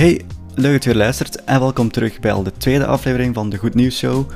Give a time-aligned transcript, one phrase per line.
[0.00, 0.20] Hey,
[0.54, 3.56] leuk dat je weer luistert en welkom terug bij al de tweede aflevering van de
[3.56, 4.30] Goed Nieuws Show.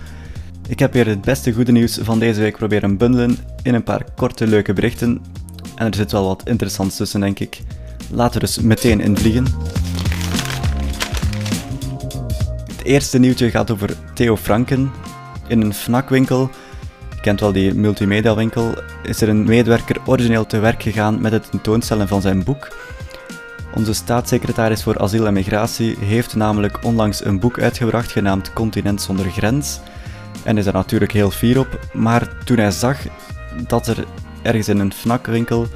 [0.68, 4.04] Ik heb weer het beste goede nieuws van deze week proberen bundelen in een paar
[4.16, 5.22] korte leuke berichten.
[5.76, 7.60] En er zit wel wat interessants tussen, denk ik.
[8.10, 9.46] Laten we dus meteen invliegen.
[12.66, 14.92] Het eerste nieuwtje gaat over Theo Franken.
[15.48, 16.50] In een FNAC-winkel,
[17.14, 21.50] je kent wel die multimedia-winkel, is er een medewerker origineel te werk gegaan met het
[21.50, 22.68] tentoonstellen van zijn boek.
[23.74, 29.30] Onze staatssecretaris voor asiel en migratie heeft namelijk onlangs een boek uitgebracht genaamd Continent zonder
[29.30, 29.80] grens
[30.42, 31.78] en is daar natuurlijk heel fier op.
[31.92, 32.98] Maar toen hij zag
[33.66, 34.04] dat er
[34.42, 35.66] ergens in een FNAC-winkel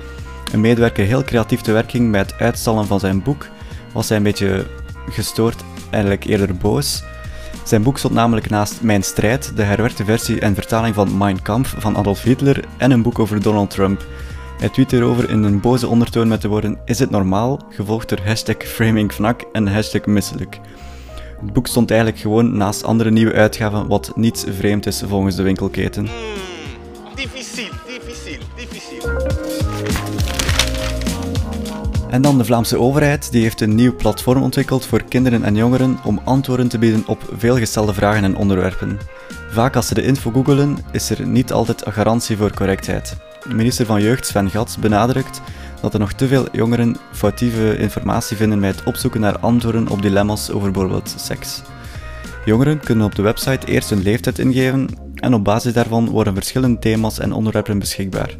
[0.52, 3.47] een medewerker heel creatief te werk ging met het uitstallen van zijn boek,
[3.93, 4.66] was hij een beetje
[5.10, 7.02] gestoord, eigenlijk eerder boos.
[7.65, 11.74] Zijn boek stond namelijk naast Mijn strijd, de herwerkte versie en vertaling van Mein Kampf
[11.79, 14.07] van Adolf Hitler en een boek over Donald Trump.
[14.59, 17.60] Hij tweet erover in een boze ondertoon met de woorden Is het normaal?
[17.70, 20.60] gevolgd door hashtag FramingFNAC en hashtag misselijk.
[21.40, 25.42] Het boek stond eigenlijk gewoon naast andere nieuwe uitgaven, wat niets vreemd is volgens de
[25.42, 26.06] winkelketen.
[26.06, 26.14] Hmm,
[27.14, 29.16] difficile, difficile, difficile.
[32.10, 35.98] En dan de Vlaamse overheid, die heeft een nieuw platform ontwikkeld voor kinderen en jongeren
[36.04, 38.98] om antwoorden te bieden op veelgestelde vragen en onderwerpen.
[39.51, 43.27] Vaak als ze de info googelen, is er niet altijd een garantie voor correctheid.
[43.54, 45.41] Minister van Jeugd Sven Gats benadrukt
[45.80, 50.02] dat er nog te veel jongeren foutieve informatie vinden bij het opzoeken naar antwoorden op
[50.02, 51.63] dilemma's over bijvoorbeeld seks.
[52.45, 56.79] Jongeren kunnen op de website eerst hun leeftijd ingeven en op basis daarvan worden verschillende
[56.79, 58.37] thema's en onderwerpen beschikbaar.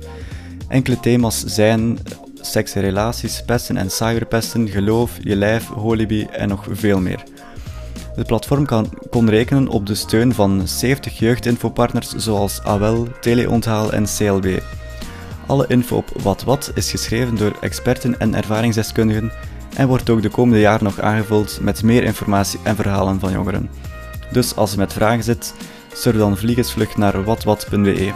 [0.69, 1.99] Enkele thema's zijn
[2.41, 7.23] seks en relaties, pesten en cyberpesten, geloof, je lijf, holibi en nog veel meer.
[8.15, 14.05] Het platform kan, kon rekenen op de steun van 70 jeugdinfopartners zoals AWEL, Teleonthaal en
[14.05, 14.61] CLB.
[15.49, 19.33] Alle info op Wat Wat is geschreven door experten en ervaringsdeskundigen
[19.77, 23.71] en wordt ook de komende jaren nog aangevuld met meer informatie en verhalen van jongeren.
[24.33, 25.55] Dus als je met vragen zit,
[25.93, 28.13] surf dan vliegensvlug naar watwat.be.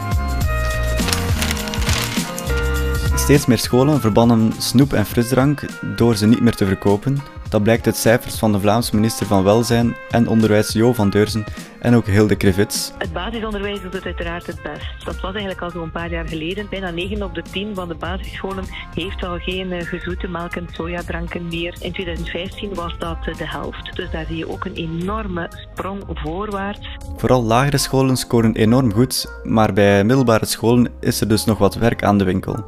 [3.15, 7.17] Steeds meer scholen verbannen snoep en frisdrank door ze niet meer te verkopen.
[7.53, 11.43] Dat blijkt uit cijfers van de Vlaamse minister van Welzijn en Onderwijs Jo van Deurzen
[11.79, 12.91] en ook Hilde Krivits.
[12.97, 15.05] Het basisonderwijs doet het uiteraard het best.
[15.05, 16.67] Dat was eigenlijk al zo'n paar jaar geleden.
[16.69, 18.63] Bijna 9 op de 10 van de basisscholen
[18.95, 21.75] heeft al geen uh, gezoete melk en sojadranken meer.
[21.79, 23.95] In 2015 was dat uh, de helft.
[23.95, 26.97] Dus daar zie je ook een enorme sprong voorwaarts.
[27.17, 31.75] Vooral lagere scholen scoren enorm goed, maar bij middelbare scholen is er dus nog wat
[31.75, 32.65] werk aan de winkel.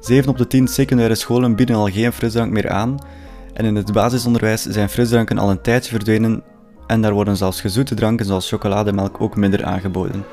[0.00, 2.98] 7 op de 10 secundaire scholen bieden al geen frisdrank meer aan.
[3.54, 6.42] En in het basisonderwijs zijn frisdranken al een tijdje verdwenen
[6.86, 10.24] en daar worden zelfs gezoete dranken zoals chocolademelk ook minder aangeboden.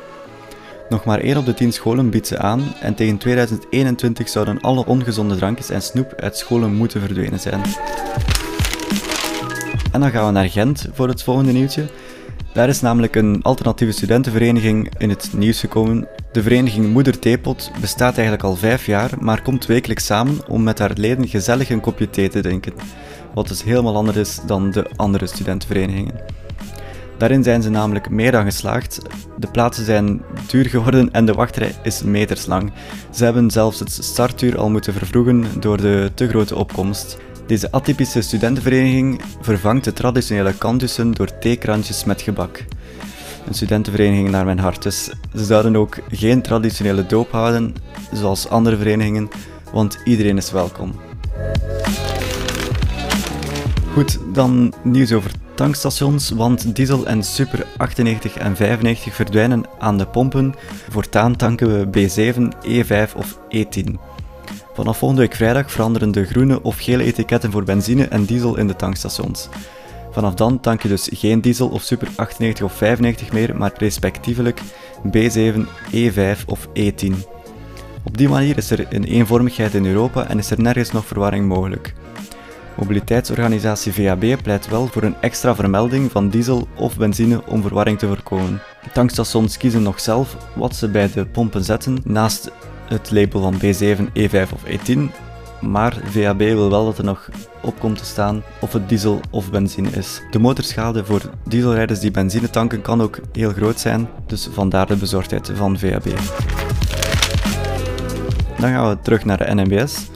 [0.90, 4.86] Nog maar 1 op de 10 scholen biedt ze aan en tegen 2021 zouden alle
[4.86, 7.62] ongezonde drankjes en snoep uit scholen moeten verdwenen zijn.
[9.92, 11.86] En dan gaan we naar Gent voor het volgende nieuwtje.
[12.58, 16.08] Daar is namelijk een alternatieve studentenvereniging in het nieuws gekomen.
[16.32, 20.80] De vereniging Moeder Theepot bestaat eigenlijk al vijf jaar, maar komt wekelijks samen om met
[20.80, 22.74] haar leden gezellig een kopje thee te drinken.
[23.34, 26.20] Wat dus helemaal anders is dan de andere studentenverenigingen.
[27.18, 29.02] Daarin zijn ze namelijk meer dan geslaagd.
[29.38, 32.72] De plaatsen zijn duur geworden en de wachtrij is meterslang.
[33.12, 37.18] Ze hebben zelfs het startuur al moeten vervroegen door de te grote opkomst.
[37.48, 42.64] Deze atypische studentenvereniging vervangt de traditionele kantussen door theekrantjes met gebak.
[43.48, 45.04] Een studentenvereniging naar mijn hart, dus
[45.36, 47.76] ze zouden ook geen traditionele doop houden,
[48.14, 49.30] zoals andere verenigingen,
[49.74, 50.96] want iedereen is welkom.
[53.94, 60.08] Goed, dan nieuws over tankstations, want diesel en super 98 en 95 verdwijnen aan de
[60.08, 60.54] pompen.
[60.90, 64.07] Voortaan tanken we B7, E5 of E10.
[64.78, 68.68] Vanaf volgende week vrijdag veranderen de groene of gele etiketten voor benzine en diesel in
[68.68, 69.50] de tankstations.
[70.12, 74.62] Vanaf dan tank je dus geen diesel of super 98 of 95 meer, maar respectievelijk
[75.08, 75.60] B7,
[75.94, 77.14] E5 of E10.
[78.04, 81.48] Op die manier is er een eenvormigheid in Europa en is er nergens nog verwarring
[81.48, 81.94] mogelijk.
[82.76, 88.08] Mobiliteitsorganisatie VAB pleit wel voor een extra vermelding van diesel of benzine om verwarring te
[88.08, 88.62] voorkomen.
[88.94, 92.52] Tankstations kiezen nog zelf wat ze bij de pompen zetten naast
[92.88, 95.00] het label van B7, E5 of E10,
[95.62, 97.30] maar VAB wil wel dat er nog
[97.62, 100.22] op komt te staan of het diesel of benzine is.
[100.32, 104.96] De motorschade voor dieselrijders die benzine tanken kan ook heel groot zijn, dus vandaar de
[104.96, 106.06] bezorgdheid van VAB.
[108.60, 110.08] Dan gaan we terug naar de NMBS.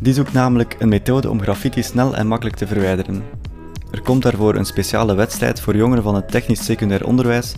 [0.00, 3.24] Die zoekt namelijk een methode om graffiti snel en makkelijk te verwijderen.
[3.90, 7.54] Er komt daarvoor een speciale wedstrijd voor jongeren van het technisch secundair onderwijs,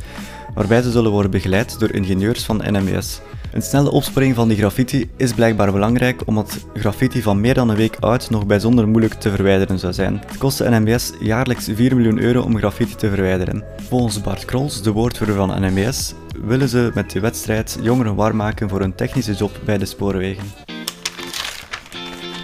[0.55, 3.21] waarbij ze zullen worden begeleid door ingenieurs van NMBS.
[3.55, 7.77] Een snelle opsporing van die graffiti is blijkbaar belangrijk omdat graffiti van meer dan een
[7.77, 10.23] week oud nog bijzonder moeilijk te verwijderen zou zijn.
[10.27, 13.65] Het kostte NMBS jaarlijks 4 miljoen euro om graffiti te verwijderen.
[13.77, 16.15] Volgens Bart Krols, de woordvoerder van NMBS,
[16.45, 20.45] willen ze met de wedstrijd jongeren warm maken voor een technische job bij de spoorwegen.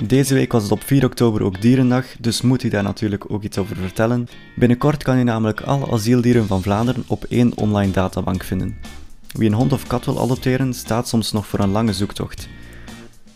[0.06, 3.43] Deze week was het op 4 oktober ook Dierendag, dus moet ik daar natuurlijk ook
[3.43, 4.29] iets over vertellen.
[4.56, 9.00] Binnenkort kan je namelijk alle asieldieren van Vlaanderen op één online databank vinden.
[9.32, 12.49] Wie een hond of kat wil adopteren, staat soms nog voor een lange zoektocht.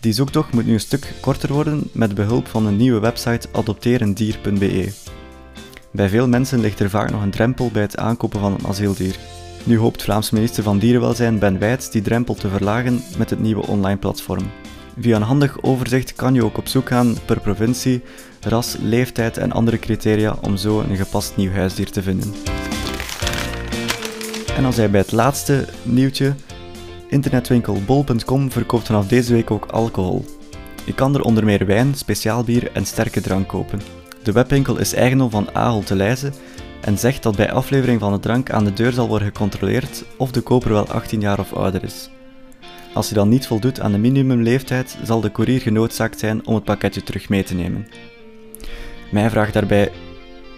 [0.00, 4.92] Die zoektocht moet nu een stuk korter worden met behulp van een nieuwe website adopterendier.be.
[5.90, 9.16] Bij veel mensen ligt er vaak nog een drempel bij het aankopen van een asieldier.
[9.64, 13.66] Nu hoopt Vlaams minister van Dierenwelzijn Ben Wijts die drempel te verlagen met het nieuwe
[13.66, 14.50] online platform.
[14.98, 18.02] Via een handig overzicht kan je ook op zoek gaan per provincie,
[18.40, 22.53] ras, leeftijd en andere criteria om zo een gepast nieuw huisdier te vinden.
[24.56, 26.34] En als hij bij het laatste nieuwtje,
[27.08, 30.24] internetwinkel bol.com verkoopt vanaf deze week ook alcohol.
[30.84, 33.80] Je kan er onder meer wijn, speciaal bier en sterke drank kopen.
[34.22, 36.34] De webwinkel is eigendom van Ahol te Leijzen
[36.80, 40.30] en zegt dat bij aflevering van de drank aan de deur zal worden gecontroleerd of
[40.30, 42.10] de koper wel 18 jaar of ouder is.
[42.92, 46.64] Als je dan niet voldoet aan de minimumleeftijd, zal de koerier genoodzaakt zijn om het
[46.64, 47.88] pakketje terug mee te nemen.
[49.10, 49.92] Mijn vraag daarbij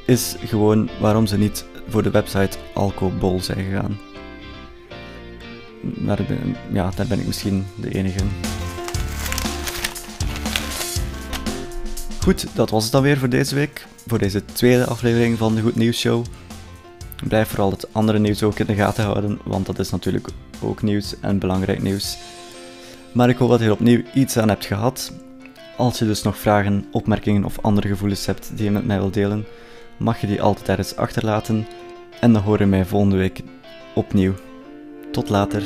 [0.07, 3.99] is gewoon waarom ze niet voor de website Alcobol zijn gegaan.
[5.83, 8.25] Daar ben, ja, daar ben ik misschien de enige.
[12.23, 13.87] Goed, dat was het dan weer voor deze week.
[14.07, 16.25] Voor deze tweede aflevering van de Goed Nieuws Show.
[17.29, 20.29] Blijf vooral het andere nieuws ook in de gaten houden, want dat is natuurlijk
[20.61, 22.19] ook nieuws en belangrijk nieuws.
[23.13, 25.13] Maar ik hoop dat je er opnieuw iets aan hebt gehad.
[25.77, 29.15] Als je dus nog vragen, opmerkingen of andere gevoelens hebt die je met mij wilt
[29.15, 29.45] delen,
[29.97, 31.67] mag je die altijd ergens achterlaten.
[32.21, 33.41] En dan hoor je mij volgende week
[33.95, 34.35] opnieuw.
[35.13, 35.63] Tot later.